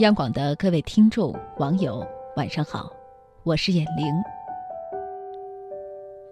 [0.00, 2.06] 央广的各位听众、网友，
[2.36, 2.92] 晚上好，
[3.44, 4.04] 我是眼玲。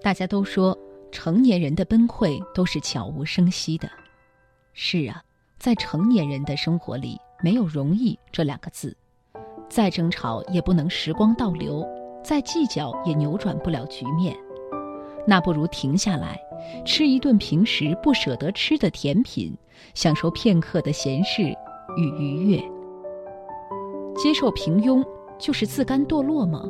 [0.03, 0.77] 大家都说
[1.11, 3.89] 成年人的崩溃都是悄无声息的，
[4.75, 5.23] 是啊，
[5.59, 8.95] 在成年人的生活里，没有容易这两个字，
[9.71, 11.89] 再争吵也不能时光倒流，
[12.23, 14.37] 再计较也扭转不了局面，
[15.27, 16.39] 那不如停下来，
[16.85, 19.56] 吃一顿平时不舍得吃的甜品，
[19.95, 21.45] 享受片刻的闲适
[21.96, 22.73] 与愉悦。
[24.16, 25.04] 接受平庸
[25.38, 26.62] 就是自甘堕落吗？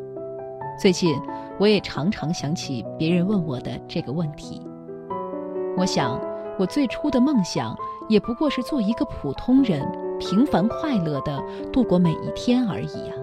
[0.80, 1.14] 最近
[1.58, 4.60] 我也常常想起别人问我的这个问题。
[5.76, 6.20] 我想，
[6.58, 7.76] 我最初的梦想
[8.08, 9.86] 也不过是做一个普通人，
[10.18, 11.40] 平凡快乐的
[11.72, 13.16] 度过每一天而已啊。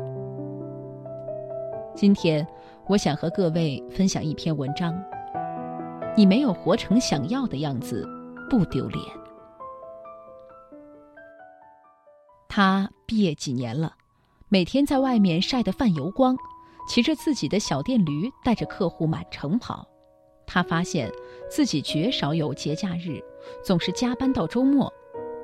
[1.96, 2.46] 今天，
[2.88, 4.94] 我想和各位分享一篇文章：
[6.16, 8.08] 你没有活成想要的样子，
[8.50, 9.04] 不丢脸。
[12.48, 13.94] 他毕业几年了。
[14.54, 16.36] 每天在外面晒得泛油光，
[16.86, 19.88] 骑着自己的小电驴带着客户满城跑。
[20.46, 21.10] 他发现
[21.50, 23.24] 自己绝少有节假日，
[23.64, 24.92] 总是加班到周末，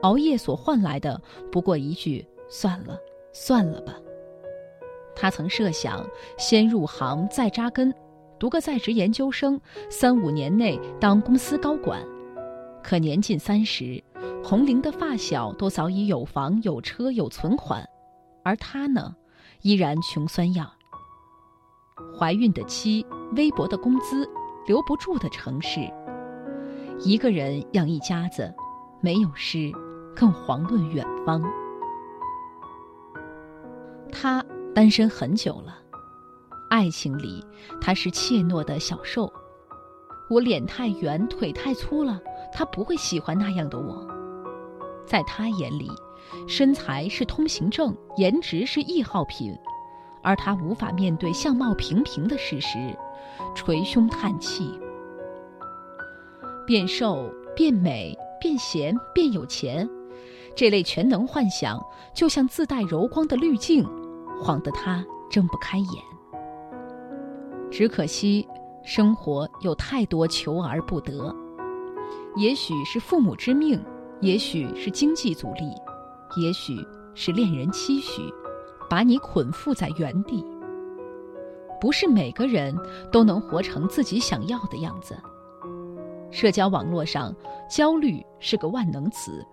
[0.02, 3.00] 熬夜所换来的不过一句“算了，
[3.32, 3.96] 算了吧”。
[5.16, 6.06] 他曾设想
[6.38, 7.96] 先入行再扎根，
[8.38, 9.58] 读个在职研究生，
[9.90, 12.06] 三五年内当公司高管。
[12.84, 14.04] 可年近三十，
[14.44, 17.88] 红玲的发小都早已有房有车有存款。
[18.48, 19.14] 而他呢，
[19.62, 20.72] 依然穷酸样。
[22.18, 24.26] 怀孕的妻，微薄的工资，
[24.66, 25.82] 留不住的城市，
[27.00, 28.56] 一个人养一家子，
[29.02, 29.70] 没有诗，
[30.16, 31.44] 更遑论远方。
[34.14, 34.42] 他
[34.74, 35.80] 单身很久了，
[36.70, 37.46] 爱情里
[37.82, 39.30] 他是怯懦的小兽。
[40.30, 42.18] 我脸太圆，腿太粗了，
[42.54, 44.08] 他不会喜欢那样的我。
[45.06, 45.92] 在他眼里。
[46.48, 49.58] 身材是通行证，颜值是易耗品，
[50.22, 52.96] 而他无法面对相貌平平的事实，
[53.56, 54.70] 捶胸叹气。
[56.66, 59.90] 变瘦、变美、变闲、变有钱，
[60.56, 61.82] 这类全能幻想
[62.14, 63.88] 就像自带柔光的滤镜，
[64.42, 65.88] 晃得他睁不开眼。
[67.72, 68.48] 只可惜，
[68.84, 71.34] 生活有太多求而不得，
[72.36, 73.82] 也许是父母之命，
[74.22, 75.74] 也许是经济阻力。
[76.36, 78.22] 也许是恋人期许，
[78.90, 80.46] 把你捆缚在原地。
[81.80, 82.76] 不是每个人
[83.12, 85.16] 都能活成自己想要的样子。
[86.32, 87.34] 社交网络上，
[87.70, 89.46] 焦虑是个万能词，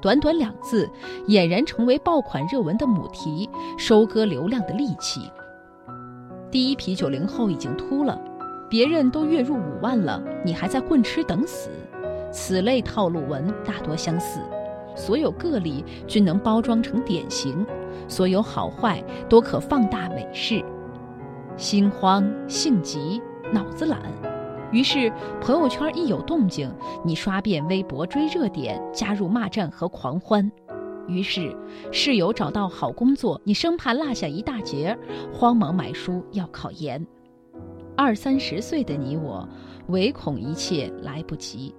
[0.00, 0.88] 短短两字，
[1.26, 5.30] 俨然成为爆款热文的母题，收割流量的利器。
[6.50, 8.20] 第一批九零后已经秃了，
[8.68, 11.68] 别人都月入五万了，你还在混吃等死。
[12.32, 14.40] 此类套路文大多相似。
[14.94, 17.66] 所有个例均能包装成典型，
[18.08, 20.64] 所有好坏都可放大美式。
[21.56, 23.20] 心慌、性急、
[23.52, 24.00] 脑子懒，
[24.72, 26.72] 于是朋友圈一有动静，
[27.04, 30.50] 你刷遍微博追热点，加入骂战和狂欢。
[31.06, 31.54] 于是
[31.90, 34.96] 室友找到好工作，你生怕落下一大截，
[35.32, 37.04] 慌忙买书要考研。
[37.96, 39.46] 二三十岁的你我，
[39.88, 41.74] 唯恐一切来不及。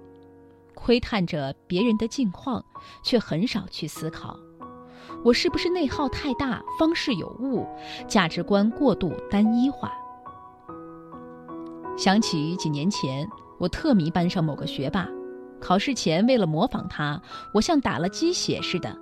[0.84, 2.64] 窥探着别人的近况，
[3.04, 4.36] 却很少去思考：
[5.24, 7.64] 我是不是内耗太大，方式有误，
[8.08, 9.92] 价值观过度单一化？
[11.96, 13.24] 想起几年前，
[13.60, 15.08] 我特迷班上某个学霸，
[15.60, 17.22] 考试前为了模仿他，
[17.54, 18.92] 我像打了鸡血似的，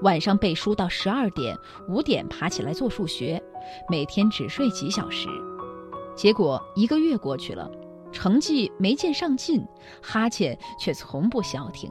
[0.00, 1.54] 晚上背书到十二点，
[1.90, 3.42] 五点爬起来做数学，
[3.86, 5.28] 每天只睡几小时。
[6.16, 7.70] 结果一个月过去了。
[8.10, 9.66] 成绩没见上进，
[10.02, 11.90] 哈欠却从不消停。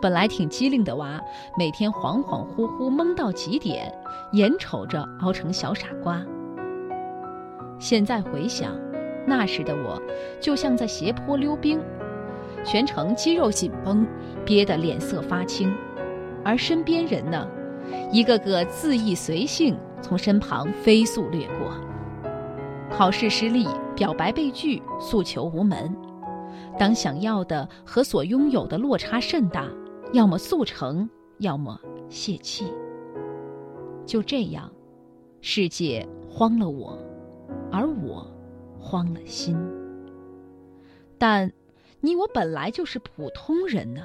[0.00, 1.20] 本来挺机灵的娃，
[1.58, 3.92] 每天恍恍惚惚懵到极点，
[4.32, 6.22] 眼瞅着熬成小傻瓜。
[7.80, 8.72] 现在回想，
[9.26, 10.00] 那时的我
[10.40, 11.80] 就像在斜坡溜冰，
[12.64, 14.06] 全程肌肉紧绷，
[14.44, 15.74] 憋得脸色发青。
[16.44, 17.48] 而身边人呢，
[18.12, 21.72] 一个个恣意随性，从身旁飞速掠过。
[22.90, 23.66] 考试失利。
[23.98, 25.92] 表白被拒，诉求无门。
[26.78, 29.68] 当想要的和所拥有的落差甚大，
[30.12, 31.76] 要么速成，要么
[32.08, 32.72] 泄气。
[34.06, 34.70] 就这样，
[35.40, 36.96] 世界慌了我，
[37.72, 38.24] 而我
[38.78, 39.58] 慌了心。
[41.18, 41.52] 但
[42.00, 44.02] 你我本来就是普通人呢，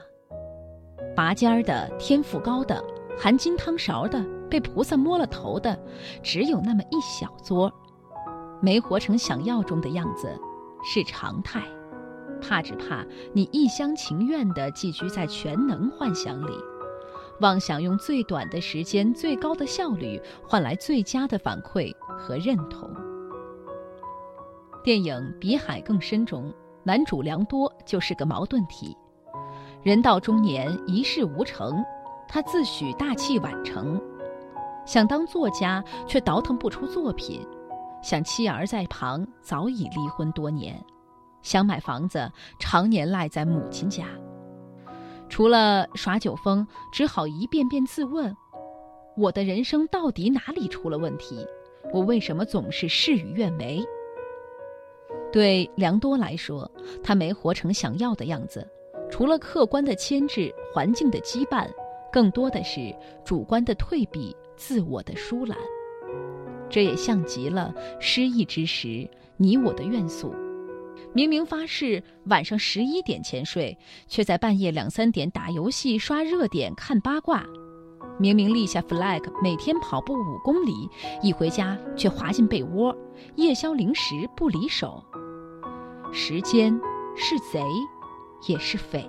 [1.15, 2.83] 拔尖儿的、天赋高的、
[3.15, 5.77] 含金汤勺的、被菩萨摸了头的，
[6.23, 7.71] 只有那么一小撮。
[8.63, 10.39] 没活成想要中的样子，
[10.85, 11.61] 是常态。
[12.41, 16.53] 怕只怕你一厢情愿地寄居在全能幻想里，
[17.41, 22.89] 妄想用最短的时间、最高的效率换来最佳的反馈和认同。
[24.81, 28.95] 电影《比海更深》中，男主良多就是个矛盾体。
[29.81, 31.83] 人到中年，一事无成，
[32.29, 34.01] 他自诩大器晚成，
[34.85, 37.45] 想当作家却倒腾不出作品，
[38.03, 40.79] 想妻儿在旁早已离婚多年，
[41.41, 42.29] 想买房子
[42.59, 44.05] 常年赖在母亲家。
[45.29, 48.35] 除了耍酒疯，只好一遍遍自问：
[49.15, 51.47] 我的人生到底哪里出了问题？
[51.93, 53.81] 我为什么总是事与愿违？
[55.31, 56.69] 对良多来说，
[57.01, 58.67] 他没活成想要的样子，
[59.09, 61.67] 除了客观的牵制、环境的羁绊，
[62.11, 65.57] 更多的是主观的退避、自我的疏懒。
[66.73, 70.33] 这也像极了失意之时你我的怨诉。
[71.13, 73.77] 明明发誓晚上十一点前睡，
[74.07, 77.43] 却在半夜两三点打游戏、刷热点、看八卦；
[78.17, 80.89] 明明立下 flag 每天跑步五公里，
[81.21, 82.97] 一回家却滑进被窝，
[83.35, 85.05] 夜宵零食不离手。
[86.11, 86.73] 时间
[87.15, 87.63] 是贼，
[88.47, 89.07] 也是匪。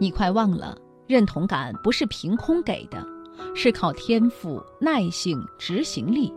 [0.00, 0.74] 你快忘了，
[1.06, 3.06] 认同感不是凭空给的，
[3.54, 6.32] 是靠天赋、耐性、执行力，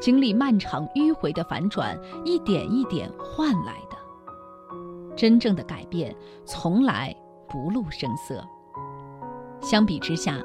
[0.00, 3.96] 经历漫长迂回的反转，一点一点换来的。
[5.14, 6.14] 真正的改变
[6.46, 7.14] 从来
[7.48, 8.42] 不露声色。
[9.60, 10.40] 相比之下，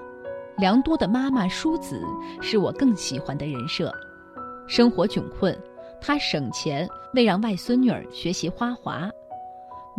[0.57, 2.01] 良多的妈妈淑子
[2.41, 3.93] 是我更喜欢的人设。
[4.67, 5.57] 生活窘困，
[6.01, 9.09] 她省钱为让外孙女儿学习花滑；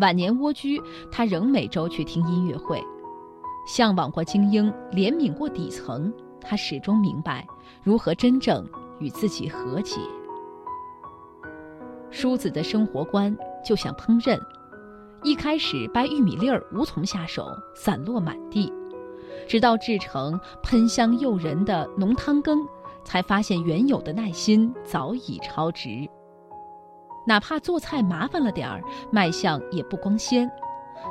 [0.01, 0.81] 晚年蜗居，
[1.11, 2.79] 她仍每周去听音乐会。
[3.69, 6.11] 向往过精英，怜悯过底层，
[6.41, 7.47] 他始终明白
[7.83, 8.67] 如何真正
[8.99, 10.01] 与自己和解。
[12.11, 14.41] 梳子的生活观就像烹饪。
[15.23, 18.73] 一开始掰玉米粒儿无从下手，散落满地，
[19.47, 22.67] 直到制成喷香诱人的浓汤羹，
[23.05, 26.09] 才发现原有的耐心早已超值。
[27.27, 28.81] 哪怕做菜麻烦了点儿，
[29.13, 30.51] 卖相也不光鲜，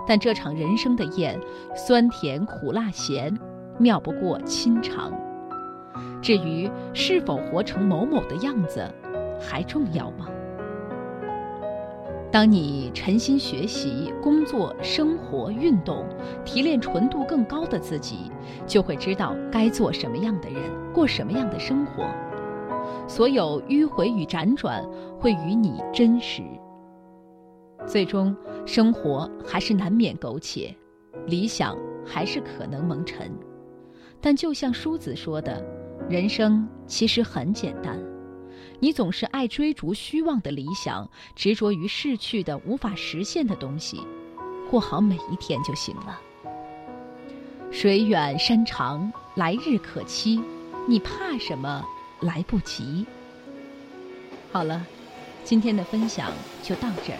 [0.07, 1.39] 但这场人生的宴，
[1.75, 3.37] 酸甜苦辣咸，
[3.77, 5.11] 妙不过亲尝。
[6.21, 8.83] 至于是否活成某某的样子，
[9.39, 10.27] 还重要吗？
[12.29, 16.05] 当你沉心学习、工作、生活、运动，
[16.43, 18.31] 提炼纯度更高的自己，
[18.65, 20.61] 就会知道该做什么样的人，
[20.93, 22.05] 过什么样的生活。
[23.07, 24.83] 所有迂回与辗转
[25.17, 26.43] 会与你真实。
[27.85, 28.35] 最终，
[28.65, 30.75] 生活还是难免苟且，
[31.25, 33.31] 理想还是可能蒙尘。
[34.19, 35.63] 但就像梳子说的，
[36.09, 37.99] 人生其实很简单。
[38.79, 44.01] 你总是爱追逐虚妄的理想，执着于逝去的无法实现的东西，
[44.69, 46.19] 过好每一天就行了。
[47.71, 50.41] 水远山长，来日可期，
[50.87, 51.83] 你怕什么
[52.21, 53.05] 来不及？
[54.51, 54.85] 好了，
[55.43, 56.31] 今天的分享
[56.63, 57.19] 就到这儿，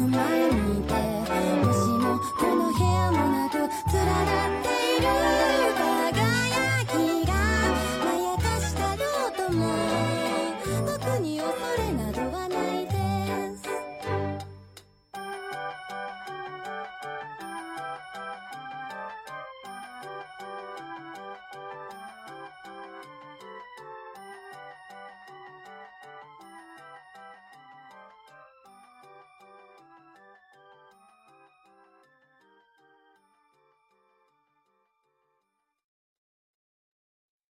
[0.00, 0.39] on my